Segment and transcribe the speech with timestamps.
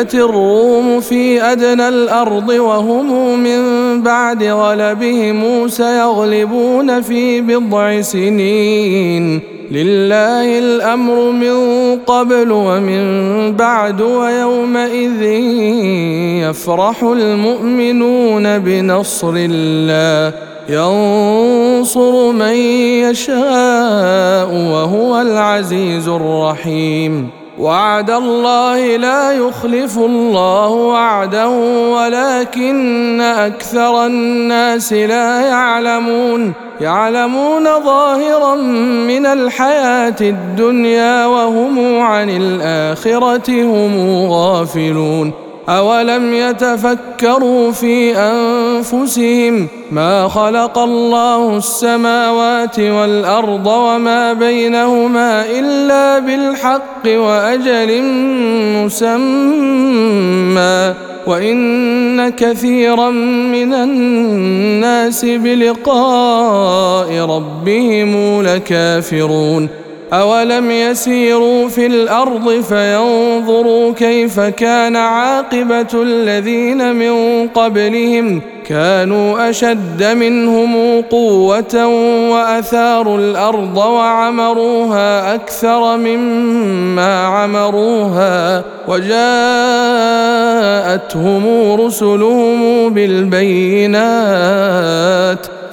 [0.00, 3.60] غلبت الروم في أدنى الأرض وهم من
[4.02, 9.40] بعد غلبهم سيغلبون في بضع سنين.
[9.70, 11.56] لله الأمر من
[12.06, 13.02] قبل ومن
[13.56, 15.22] بعد ويومئذ
[16.48, 20.34] يفرح المؤمنون بنصر الله.
[20.68, 22.56] ينصر من
[23.04, 27.39] يشاء وهو العزيز الرحيم.
[27.60, 31.48] وعد الله لا يخلف الله وعده
[31.90, 38.54] ولكن أكثر الناس لا يعلمون يعلمون ظاهرا
[39.06, 51.56] من الحياة الدنيا وهم عن الآخرة هم غافلون اولم يتفكروا في انفسهم ما خلق الله
[51.56, 58.02] السماوات والارض وما بينهما الا بالحق واجل
[58.84, 60.94] مسمى
[61.26, 63.10] وان كثيرا
[63.50, 69.68] من الناس بلقاء ربهم لكافرون
[70.12, 81.86] اولم يسيروا في الأرض فينظروا كيف كان عاقبه الذين من قبلهم كانوا اشد منهم قوه
[82.30, 89.32] واثاروا الأرض وعمروها أكثر مما عمروها وجاءتهم
[91.80, 94.00] رسلهم بالبينات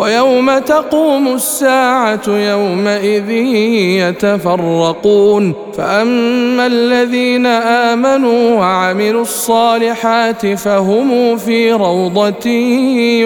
[0.00, 3.30] ويوم تقوم الساعة يومئذ
[4.00, 12.50] يتفرقون فأما الذين آمنوا وعملوا الصالحات فهم في روضة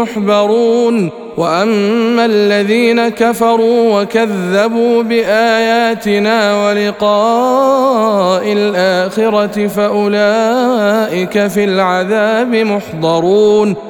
[0.00, 13.89] يحبرون وأما الذين كفروا وكذبوا بآياتنا ولقاء الآخرة فأولئك في العذاب محضرون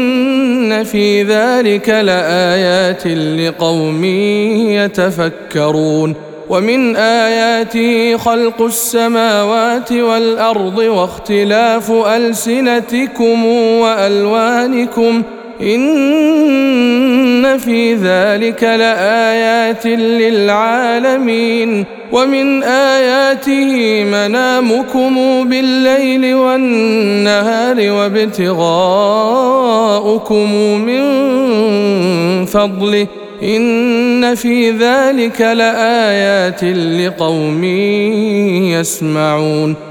[0.71, 4.05] ان في ذلك لايات لقوم
[4.75, 6.15] يتفكرون
[6.49, 15.23] ومن اياته خلق السماوات والارض واختلاف السنتكم والوانكم
[15.61, 25.15] إن في ذلك لآيات للعالمين ومن آياته منامكم
[25.49, 28.81] بالليل والنهار وابتغاؤكم
[30.81, 31.01] من
[32.45, 33.07] فضله
[33.43, 37.63] إن في ذلك لآيات لقوم
[38.73, 39.90] يسمعون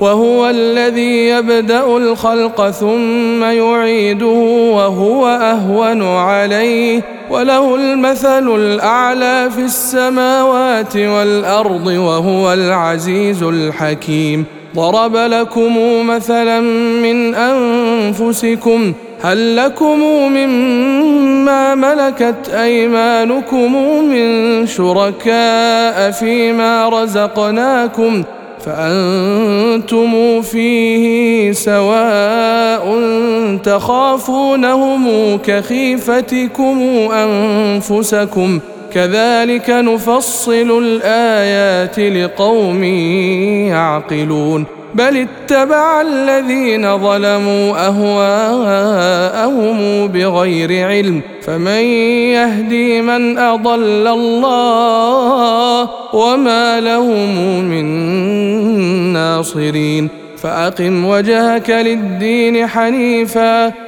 [0.00, 4.26] وهو الذي يبدأ الخلق ثم يعيده
[4.74, 7.02] وهو أهون عليه.
[7.30, 14.44] وله المثل الأعلى في السماوات والأرض وهو العزيز الحكيم.
[14.76, 16.60] ضرب لكم مثلا
[17.00, 18.92] من أنفسكم
[19.22, 20.00] هل لكم
[20.32, 23.74] مما ملكت أيمانكم
[24.04, 28.22] من شركاء فيما رزقناكم؟
[28.68, 32.84] فأنتم فيه سواء
[33.64, 35.06] تخافونهم
[35.38, 36.78] كخيفتكم
[37.12, 38.60] أنفسكم
[38.92, 42.84] كذلك نفصل الآيات لقوم
[43.72, 44.64] يعقلون
[44.94, 49.76] بل اتبع الذين ظلموا أهواءهم
[50.08, 51.20] بغير علم.
[51.42, 51.82] فمن
[52.32, 57.84] يهدي من أضل الله وما لهم من
[59.12, 60.08] ناصرين.
[60.42, 63.87] فأقم وجهك للدين حنيفا.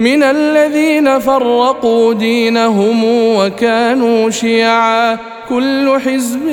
[0.00, 3.04] من الذين فرقوا دينهم
[3.36, 5.18] وكانوا شيعا.
[5.48, 6.46] كل حزب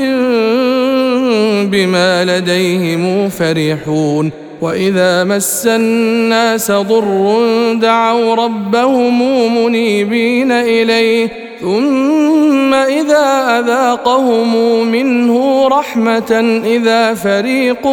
[1.71, 4.31] بما لديهم فرحون.
[4.61, 7.37] وإذا مس الناس ضر
[7.73, 9.19] دعوا ربهم
[9.65, 11.29] منيبين إليه.
[11.61, 17.87] ثم إذا أذاقهم منه رحمة إذا فريق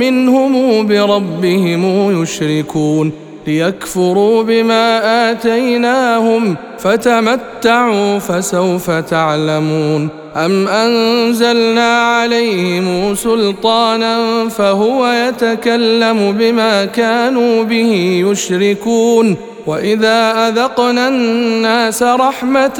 [0.00, 3.29] منهم بربهم يشركون.
[3.50, 5.00] ليكفروا بما
[5.30, 19.36] آتيناهم فتمتعوا فسوف تعلمون أم أنزلنا عليهم سلطانا فهو يتكلم بما كانوا به يشركون
[19.66, 22.78] وإذا أذقنا الناس رحمة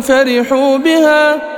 [0.00, 1.57] فرحوا بها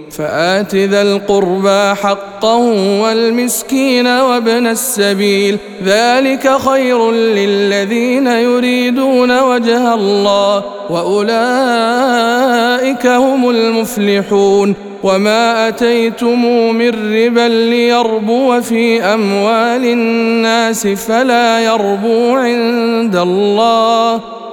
[0.17, 2.57] فآت ذا القربى حقه
[3.01, 5.57] والمسكين وابن السبيل.
[5.85, 11.37] ذلك خير للذين يريدون وجه الله وأولئك
[13.07, 14.75] هم المفلحون.
[15.03, 24.21] وما أتيتم من ربا ليربو في أموال الناس فلا يربو عند الله.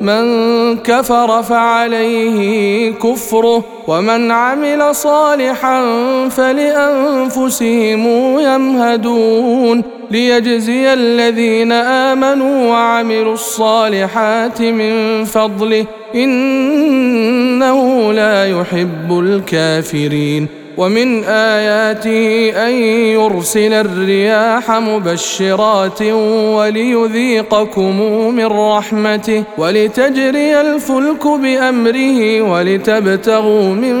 [0.00, 5.82] من كفر فعليه كفره ومن عمل صالحا
[6.28, 8.06] فلأنفسهم
[8.40, 9.82] يمهدون.
[10.10, 20.57] ليجزي الذين آمنوا وعملوا الصالحات من فضله إنه لا يحب الكافرين.
[20.78, 22.72] ومن آياته أن
[23.18, 26.02] يرسل الرياح مبشرات
[26.56, 28.00] وليذيقكم
[28.34, 33.96] من رحمته ولتجري الفلك بأمره ولتبتغوا من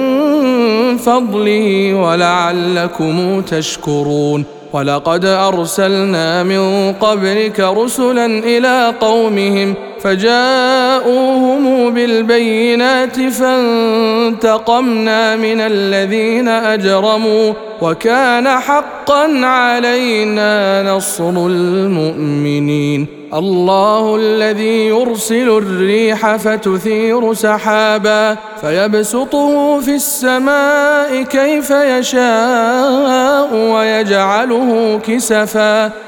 [0.96, 14.96] فضله ولعلكم تشكرون ولقد أرسلنا من قبلك رسلا إلى قومهم فجاءوهم بالبينات فانتقمنا
[15.36, 17.52] من الذين أجرموا
[17.82, 23.06] وكان حقا علينا نصر المؤمنين.
[23.34, 36.07] الله الذي يرسل الريح فتثير سحابا فيبسطه في السماء كيف يشاء ويجعله كسفا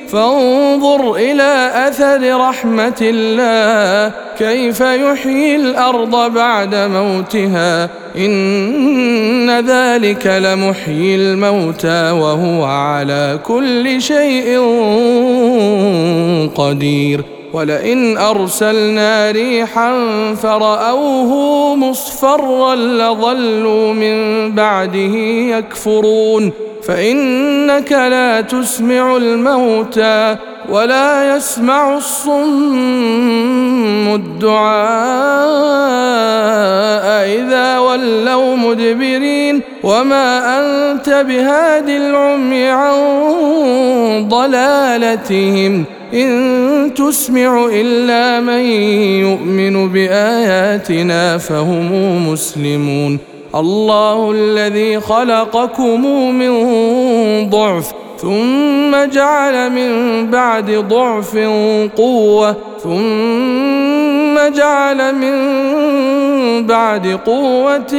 [0.11, 4.13] فانظر إلى أثر رحمة الله.
[4.39, 7.89] كيف يحيي الأرض بعد موتها.
[8.17, 14.59] إن ذلك لمحيي الموتى وهو على كل شيء
[16.55, 17.23] قدير.
[17.53, 19.93] ولئن أرسلنا ريحا
[20.41, 25.15] فرأوه مصفرا لظلوا من بعده
[25.57, 26.51] يكفرون.
[26.83, 30.35] فإنك لا تسمع الموتى
[30.69, 32.41] ولا يسمع الصم
[34.15, 34.81] الدعاء
[37.39, 42.97] إذا ولوا مدبرين وما أنت بهاد العمي عن
[44.29, 48.61] ضلالتهم إن تسمع إلا من
[49.21, 56.05] يؤمن بآياتنا فهم مسلمون الله الذي خلقكم
[56.35, 56.53] من
[57.49, 59.91] ضعف ثم جعل من
[60.31, 61.37] بعد ضعف
[61.97, 65.35] قوة ثم جعل من
[66.65, 67.93] بعد قوة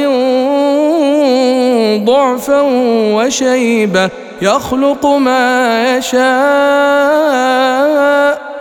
[2.05, 2.61] ضعفا
[3.15, 4.09] وشيبة
[4.41, 6.23] يخلق ما يشاء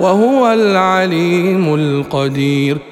[0.01, 2.92] وهو العليم القدير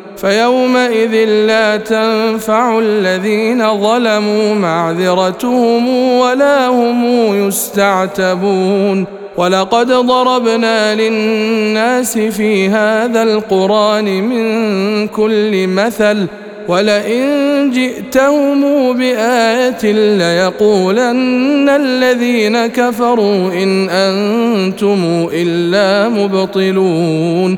[0.17, 1.15] فيومئذ
[1.47, 7.03] لا تنفع الذين ظلموا معذرتهم ولا هم
[7.47, 9.05] يستعتبون.
[9.37, 16.27] ولقد ضربنا للناس في هذا القرآن من كل مثل
[16.67, 27.57] ولئن جئتهم بآية ليقولن الذين كفروا إن أنتم إلا مبطلون.